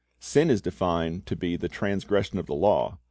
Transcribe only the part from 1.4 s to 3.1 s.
"the transgression of the law."